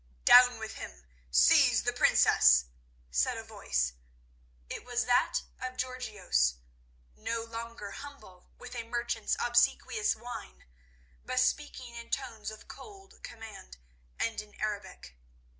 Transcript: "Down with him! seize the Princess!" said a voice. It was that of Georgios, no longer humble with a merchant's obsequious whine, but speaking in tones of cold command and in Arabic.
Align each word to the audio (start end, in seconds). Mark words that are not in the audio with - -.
"Down 0.25 0.57
with 0.57 0.77
him! 0.77 1.05
seize 1.29 1.83
the 1.83 1.93
Princess!" 1.93 2.65
said 3.11 3.37
a 3.37 3.43
voice. 3.43 3.93
It 4.67 4.83
was 4.83 5.05
that 5.05 5.41
of 5.59 5.77
Georgios, 5.77 6.55
no 7.15 7.43
longer 7.43 7.91
humble 7.91 8.49
with 8.57 8.73
a 8.75 8.81
merchant's 8.81 9.37
obsequious 9.39 10.15
whine, 10.15 10.65
but 11.23 11.39
speaking 11.39 11.93
in 11.93 12.09
tones 12.09 12.49
of 12.49 12.67
cold 12.67 13.21
command 13.21 13.77
and 14.19 14.41
in 14.41 14.59
Arabic. 14.59 15.13